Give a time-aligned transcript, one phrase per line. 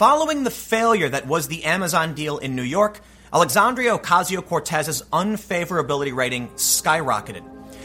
[0.00, 3.02] Following the failure that was the Amazon deal in New York,
[3.34, 7.42] Alexandria Ocasio Cortez's unfavorability rating skyrocketed.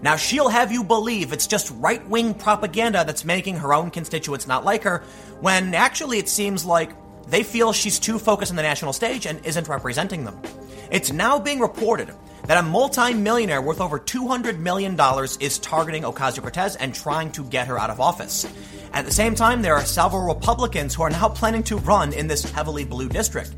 [0.00, 4.46] Now, she'll have you believe it's just right wing propaganda that's making her own constituents
[4.46, 5.02] not like her,
[5.42, 6.92] when actually it seems like
[7.26, 10.40] they feel she's too focused on the national stage and isn't representing them.
[10.90, 12.08] It's now being reported
[12.48, 14.98] that a multi-millionaire worth over $200 million
[15.38, 18.46] is targeting Ocasio Cortez and trying to get her out of office.
[18.94, 22.26] At the same time, there are several Republicans who are now planning to run in
[22.26, 23.54] this heavily blue district.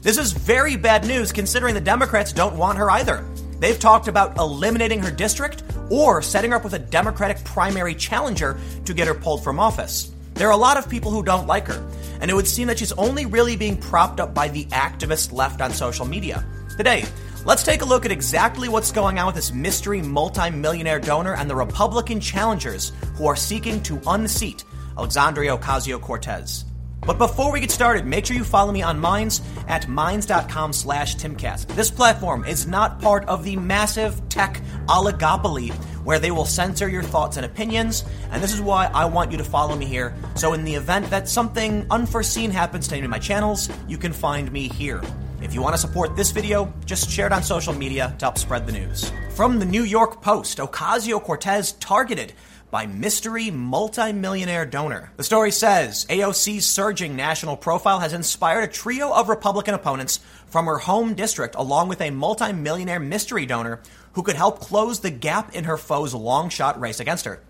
[0.00, 3.22] This is very bad news considering the Democrats don't want her either.
[3.58, 8.58] They've talked about eliminating her district or setting her up with a Democratic primary challenger
[8.86, 10.14] to get her pulled from office.
[10.32, 11.86] There are a lot of people who don't like her,
[12.22, 15.60] and it would seem that she's only really being propped up by the activist left
[15.60, 16.42] on social media.
[16.78, 17.04] Today,
[17.44, 21.48] let's take a look at exactly what's going on with this mystery multi-millionaire donor and
[21.48, 24.64] the Republican challengers who are seeking to unseat
[24.96, 26.64] Alexandria Ocasio Cortez.
[27.06, 31.16] But before we get started, make sure you follow me on Minds at minds.com slash
[31.16, 31.68] timcast.
[31.68, 35.72] This platform is not part of the massive tech oligopoly
[36.04, 39.38] where they will censor your thoughts and opinions, and this is why I want you
[39.38, 40.14] to follow me here.
[40.34, 44.12] So in the event that something unforeseen happens to any of my channels, you can
[44.12, 45.02] find me here.
[45.42, 48.36] If you want to support this video, just share it on social media to help
[48.36, 49.10] spread the news.
[49.30, 52.34] From the New York Post, Ocasio Cortez targeted
[52.70, 55.12] by mystery multimillionaire donor.
[55.16, 60.66] The story says AOC's surging national profile has inspired a trio of Republican opponents from
[60.66, 63.80] her home district, along with a multimillionaire mystery donor
[64.12, 67.42] who could help close the gap in her foe's long shot race against her.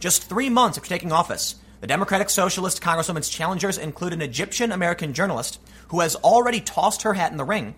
[0.00, 5.12] Just three months after taking office, the Democratic Socialist Congresswoman's challengers include an Egyptian American
[5.12, 5.60] journalist
[5.94, 7.72] who has already tossed her hat in the ring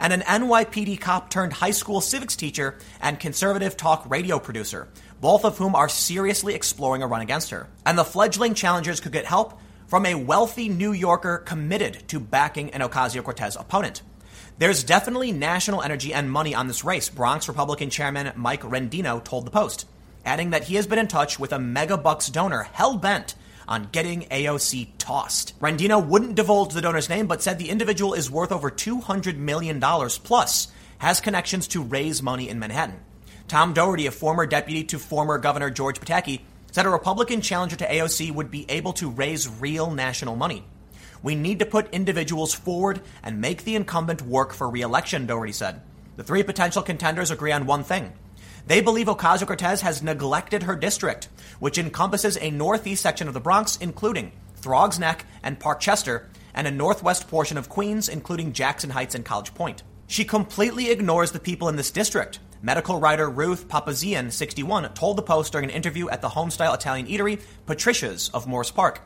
[0.00, 4.88] and an NYPD cop turned high school civics teacher and conservative talk radio producer,
[5.20, 7.68] both of whom are seriously exploring a run against her.
[7.86, 12.70] And the fledgling challengers could get help from a wealthy New Yorker committed to backing
[12.70, 14.02] an Ocasio Cortez opponent.
[14.58, 19.46] There's definitely national energy and money on this race, Bronx Republican Chairman Mike Rendino told
[19.46, 19.86] the Post,
[20.24, 23.36] adding that he has been in touch with a mega bucks donor hell bent
[23.70, 25.58] on getting AOC tossed.
[25.60, 29.80] Rendino wouldn't divulge the donor's name, but said the individual is worth over $200 million
[29.80, 33.00] plus, has connections to raise money in Manhattan.
[33.46, 36.40] Tom Doherty, a former deputy to former Governor George Pataki,
[36.72, 40.64] said a Republican challenger to AOC would be able to raise real national money.
[41.22, 45.80] We need to put individuals forward and make the incumbent work for reelection, Doherty said.
[46.16, 48.12] The three potential contenders agree on one thing.
[48.70, 53.40] They believe Ocasio Cortez has neglected her district, which encompasses a northeast section of the
[53.40, 59.16] Bronx, including Throgs Neck and Parkchester, and a northwest portion of Queens, including Jackson Heights
[59.16, 59.82] and College Point.
[60.06, 65.22] She completely ignores the people in this district, Medical writer Ruth Papazian, 61, told the
[65.22, 69.00] Post during an interview at the homestyle Italian eatery Patricia's of Morris Park.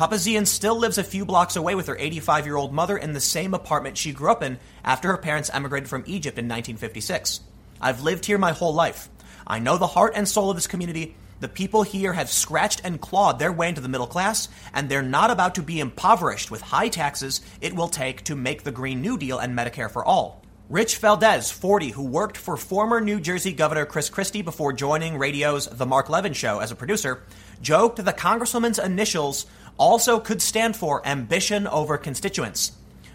[0.00, 3.20] Papazian still lives a few blocks away with her 85 year old mother in the
[3.20, 7.42] same apartment she grew up in after her parents emigrated from Egypt in 1956.
[7.80, 9.08] I've lived here my whole life.
[9.46, 11.16] I know the heart and soul of this community.
[11.38, 15.02] The people here have scratched and clawed their way into the middle class, and they're
[15.02, 19.02] not about to be impoverished with high taxes it will take to make the Green
[19.02, 20.42] New Deal and Medicare for all.
[20.68, 25.68] Rich Valdes, 40, who worked for former New Jersey Governor Chris Christie before joining radio's
[25.68, 27.22] The Mark Levin Show as a producer,
[27.62, 29.46] joked the Congresswoman's initials
[29.78, 32.72] also could stand for ambition over constituents.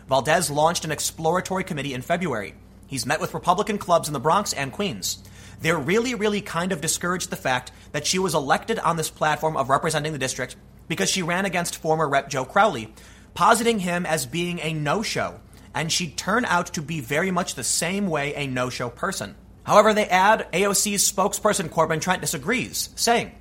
[0.08, 2.54] Valdes launched an exploratory committee in February.
[2.92, 5.24] He's met with Republican clubs in the Bronx and Queens.
[5.62, 9.58] They're really, really kind of discouraged the fact that she was elected on this platform
[9.58, 10.56] of representing the district
[10.88, 12.30] because she ran against former Rep.
[12.30, 12.94] Joe Crowley,
[13.34, 15.40] positing him as being a no show
[15.74, 19.36] and she'd turn out to be very much the same way a no show person.
[19.64, 23.32] However, they add AOC's spokesperson Corbin Trent disagrees, saying,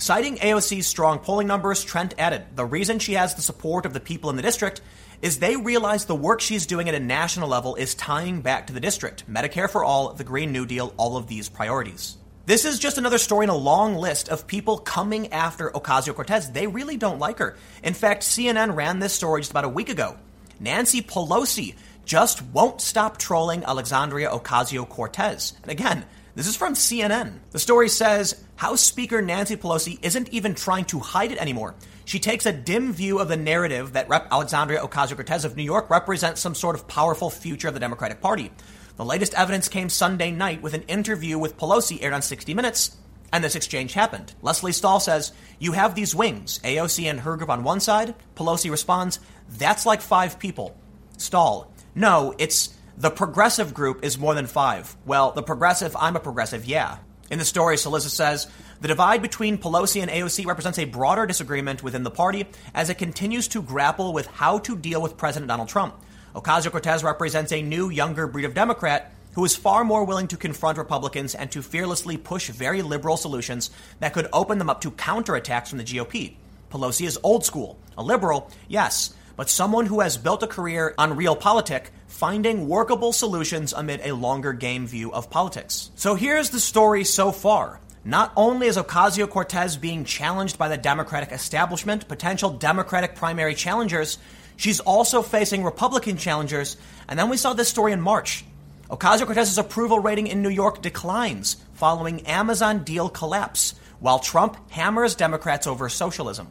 [0.00, 4.00] Citing AOC's strong polling numbers, Trent added, The reason she has the support of the
[4.00, 4.80] people in the district
[5.20, 8.72] is they realize the work she's doing at a national level is tying back to
[8.72, 12.16] the district Medicare for all, the Green New Deal, all of these priorities.
[12.46, 16.50] This is just another story in a long list of people coming after Ocasio Cortez.
[16.50, 17.58] They really don't like her.
[17.82, 20.16] In fact, CNN ran this story just about a week ago.
[20.58, 21.74] Nancy Pelosi
[22.10, 25.52] just won't stop trolling Alexandria Ocasio Cortez.
[25.62, 26.04] And again,
[26.34, 27.38] this is from CNN.
[27.52, 31.76] The story says House Speaker Nancy Pelosi isn't even trying to hide it anymore.
[32.06, 34.26] She takes a dim view of the narrative that Rep.
[34.32, 38.20] Alexandria Ocasio Cortez of New York represents some sort of powerful future of the Democratic
[38.20, 38.50] Party.
[38.96, 42.96] The latest evidence came Sunday night with an interview with Pelosi aired on 60 Minutes,
[43.32, 44.34] and this exchange happened.
[44.42, 45.30] Lesley Stahl says,
[45.60, 48.16] You have these wings, AOC and her group on one side.
[48.34, 50.76] Pelosi responds, That's like five people.
[51.16, 54.96] Stahl, no, it's the progressive group is more than five.
[55.04, 56.96] Well, the progressive, I'm a progressive, yeah.
[57.30, 58.48] In the story, Cillizza says
[58.80, 62.96] the divide between Pelosi and AOC represents a broader disagreement within the party as it
[62.96, 65.94] continues to grapple with how to deal with President Donald Trump.
[66.34, 70.36] Ocasio Cortez represents a new, younger breed of Democrat who is far more willing to
[70.36, 73.70] confront Republicans and to fearlessly push very liberal solutions
[74.00, 76.34] that could open them up to counterattacks from the GOP.
[76.70, 81.16] Pelosi is old school, a liberal, yes, but someone who has built a career on
[81.16, 85.90] real realpolitik, finding workable solutions amid a longer game view of politics.
[85.96, 87.80] So here's the story so far.
[88.04, 94.18] Not only is Ocasio Cortez being challenged by the Democratic establishment, potential Democratic primary challengers,
[94.58, 96.76] she's also facing Republican challengers.
[97.08, 98.44] And then we saw this story in March.
[98.90, 105.14] Ocasio Cortez's approval rating in New York declines following Amazon deal collapse, while Trump hammers
[105.14, 106.48] Democrats over socialism.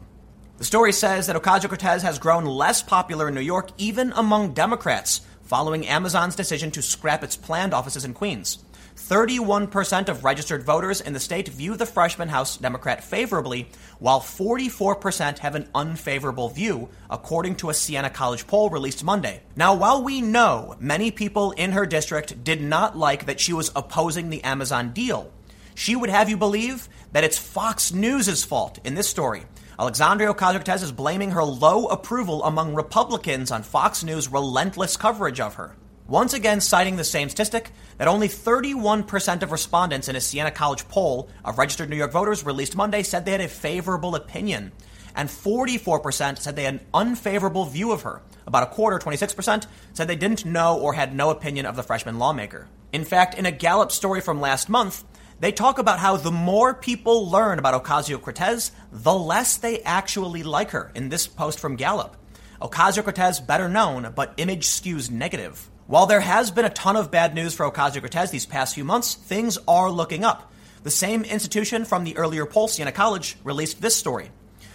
[0.60, 4.52] The story says that Ocasio Cortez has grown less popular in New York, even among
[4.52, 8.58] Democrats, following Amazon's decision to scrap its planned offices in Queens.
[8.94, 13.70] 31% of registered voters in the state view the freshman House Democrat favorably,
[14.00, 19.40] while 44% have an unfavorable view, according to a Siena College poll released Monday.
[19.56, 23.72] Now, while we know many people in her district did not like that she was
[23.74, 25.32] opposing the Amazon deal,
[25.74, 29.44] she would have you believe that it's Fox News' fault in this story.
[29.80, 35.40] Alexandria Ocasio Cortez is blaming her low approval among Republicans on Fox News' relentless coverage
[35.40, 35.74] of her
[36.06, 40.86] once again citing the same statistic that only 31% of respondents in a Siena College
[40.88, 44.72] poll of registered New York voters released Monday said they had a favorable opinion,
[45.16, 48.20] and 44% said they had an unfavorable view of her.
[48.46, 52.18] About a quarter, 26%, said they didn't know or had no opinion of the freshman
[52.18, 52.68] lawmaker.
[52.92, 55.04] In fact, in a Gallup story from last month,
[55.40, 60.42] they talk about how the more people learn about Ocasio Cortez, the less they actually
[60.42, 62.16] like her in this post from Gallup.
[62.60, 65.70] Ocasio Cortez better known, but image skews negative.
[65.86, 68.84] While there has been a ton of bad news for Ocasio Cortez these past few
[68.84, 70.52] months, things are looking up.
[70.82, 74.30] The same institution from the earlier poll, Siena College, released this story.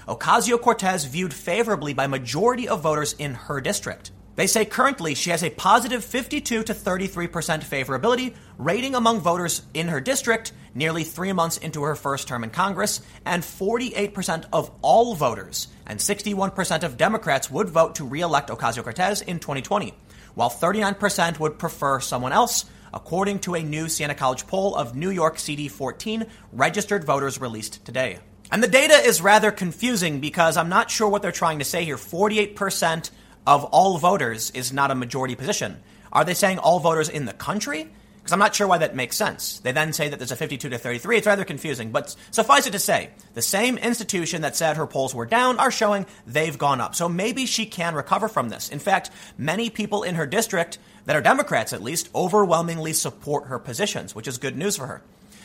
[0.07, 4.11] Ocasio Cortez viewed favorably by majority of voters in her district.
[4.35, 7.29] They say currently she has a positive 52 to 33%
[7.63, 12.49] favorability rating among voters in her district nearly three months into her first term in
[12.49, 18.49] Congress, and 48% of all voters and 61% of Democrats would vote to re elect
[18.49, 19.93] Ocasio Cortez in 2020
[20.35, 25.09] while 39% would prefer someone else, according to a new Siena College poll of New
[25.09, 28.19] York CD14 registered voters released today.
[28.51, 31.83] And the data is rather confusing because I'm not sure what they're trying to say
[31.83, 31.97] here.
[31.97, 33.09] 48%
[33.47, 35.81] of all voters is not a majority position.
[36.11, 37.89] Are they saying all voters in the country?
[38.17, 39.59] Because I'm not sure why that makes sense.
[39.59, 41.17] They then say that there's a 52 to 33.
[41.17, 41.91] It's rather confusing.
[41.91, 45.69] But suffice it to say, the same institution that said her polls were down are
[45.69, 46.95] showing they've gone up.
[46.95, 48.69] So maybe she can recover from this.
[48.69, 53.59] In fact, many people in her district, that are Democrats at least, overwhelmingly support her
[53.59, 55.03] positions, which is good news for her.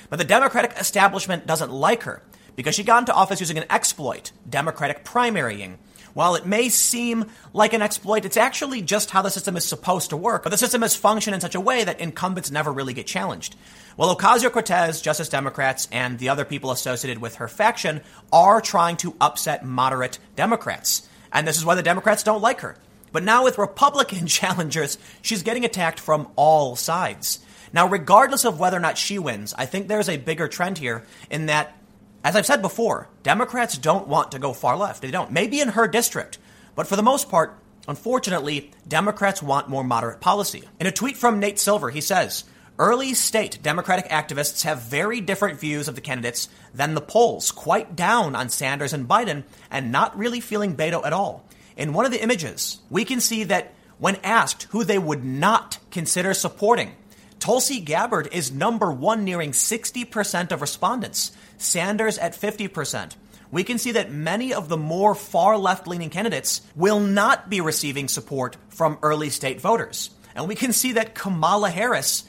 [0.08, 2.22] But the Democratic establishment doesn't like her
[2.56, 5.76] because she got into office using an exploit, Democratic primarying
[6.14, 10.10] while it may seem like an exploit, it's actually just how the system is supposed
[10.10, 10.42] to work.
[10.42, 13.56] But the system has functioned in such a way that incumbents never really get challenged.
[13.96, 18.00] Well, Ocasio Cortez, Justice Democrats, and the other people associated with her faction
[18.32, 21.08] are trying to upset moderate Democrats.
[21.32, 22.76] And this is why the Democrats don't like her.
[23.12, 27.40] But now with Republican challengers, she's getting attacked from all sides.
[27.72, 31.04] Now, regardless of whether or not she wins, I think there's a bigger trend here
[31.30, 31.76] in that
[32.22, 35.02] as I've said before, Democrats don't want to go far left.
[35.02, 35.32] They don't.
[35.32, 36.38] Maybe in her district,
[36.74, 37.58] but for the most part,
[37.88, 40.64] unfortunately, Democrats want more moderate policy.
[40.78, 42.44] In a tweet from Nate Silver, he says,
[42.78, 47.94] Early state Democratic activists have very different views of the candidates than the polls, quite
[47.94, 51.44] down on Sanders and Biden, and not really feeling Beto at all.
[51.76, 55.78] In one of the images, we can see that when asked who they would not
[55.90, 56.94] consider supporting,
[57.40, 61.32] Tulsi Gabbard is number one, nearing 60% of respondents.
[61.56, 63.16] Sanders at 50%.
[63.50, 67.62] We can see that many of the more far left leaning candidates will not be
[67.62, 70.10] receiving support from early state voters.
[70.34, 72.24] And we can see that Kamala Harris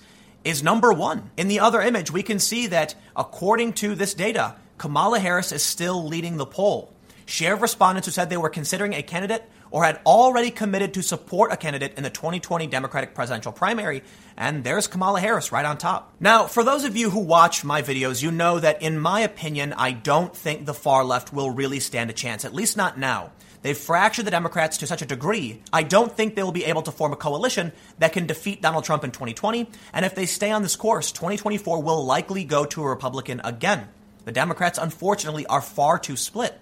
[0.46, 1.30] is number one.
[1.36, 5.62] In the other image, we can see that according to this data, Kamala Harris is
[5.62, 6.94] still leading the poll.
[7.26, 11.02] Share of respondents who said they were considering a candidate or had already committed to
[11.02, 14.04] support a candidate in the 2020 Democratic presidential primary,
[14.38, 16.14] and there's Kamala Harris right on top.
[16.20, 19.74] Now, for those of you who watch my videos, you know that in my opinion,
[19.74, 23.32] I don't think the far left will really stand a chance, at least not now.
[23.62, 26.82] They've fractured the Democrats to such a degree, I don't think they will be able
[26.82, 29.70] to form a coalition that can defeat Donald Trump in 2020.
[29.94, 33.88] And if they stay on this course, 2024 will likely go to a Republican again.
[34.26, 36.60] The Democrats, unfortunately, are far too split.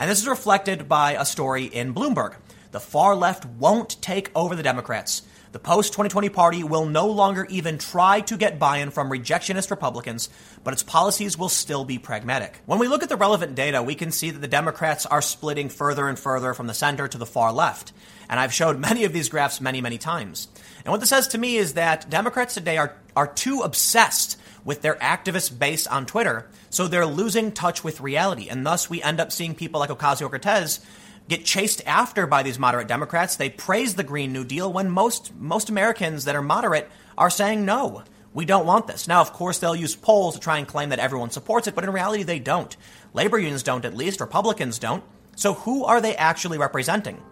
[0.00, 2.36] And this is reflected by a story in Bloomberg.
[2.70, 5.22] The far left won't take over the Democrats.
[5.50, 9.72] The post 2020 party will no longer even try to get buy in from rejectionist
[9.72, 10.28] Republicans,
[10.62, 12.60] but its policies will still be pragmatic.
[12.64, 15.68] When we look at the relevant data, we can see that the Democrats are splitting
[15.68, 17.92] further and further from the center to the far left.
[18.28, 20.46] And I've showed many of these graphs many, many times.
[20.84, 24.82] And what this says to me is that Democrats today are, are too obsessed with
[24.82, 28.50] their activist base on Twitter, so they're losing touch with reality.
[28.50, 30.80] And thus we end up seeing people like Ocasio Cortez
[31.26, 33.36] get chased after by these moderate Democrats.
[33.36, 37.64] They praise the Green New Deal when most most Americans that are moderate are saying
[37.64, 38.02] no.
[38.34, 39.08] We don't want this.
[39.08, 41.84] Now, of course, they'll use polls to try and claim that everyone supports it, but
[41.84, 42.76] in reality, they don't.
[43.14, 44.20] Labor unions don't, at least.
[44.20, 45.02] Republicans don't.
[45.34, 47.22] So, who are they actually representing?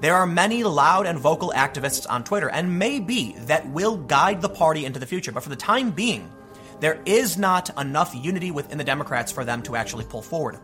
[0.00, 4.48] There are many loud and vocal activists on Twitter, and maybe that will guide the
[4.48, 5.32] party into the future.
[5.32, 6.32] But for the time being,
[6.80, 10.56] there is not enough unity within the Democrats for them to actually pull forward.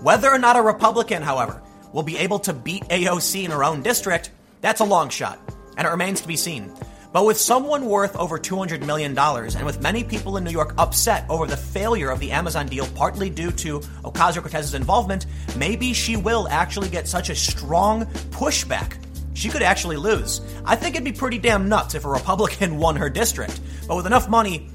[0.00, 1.62] Whether or not a Republican, however,
[1.92, 5.38] will be able to beat AOC in her own district, that's a long shot,
[5.76, 6.72] and it remains to be seen.
[7.12, 11.26] But with someone worth over $200 million, and with many people in New York upset
[11.28, 15.26] over the failure of the Amazon deal, partly due to Ocasio Cortez's involvement,
[15.56, 18.96] maybe she will actually get such a strong pushback.
[19.34, 20.40] She could actually lose.
[20.64, 23.60] I think it'd be pretty damn nuts if a Republican won her district.
[23.88, 24.70] But with enough money,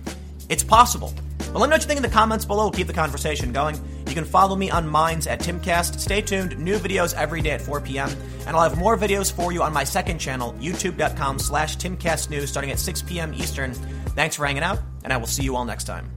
[0.49, 1.13] it's possible.
[1.39, 2.63] Well, let me know what you think in the comments below.
[2.65, 3.79] We'll keep the conversation going.
[4.07, 5.99] You can follow me on Minds at Timcast.
[5.99, 6.57] Stay tuned.
[6.57, 8.09] New videos every day at 4 p.m.
[8.45, 12.71] And I'll have more videos for you on my second channel, youtube.com slash timcastnews, starting
[12.71, 13.33] at 6 p.m.
[13.33, 13.73] Eastern.
[13.73, 16.11] Thanks for hanging out, and I will see you all next time.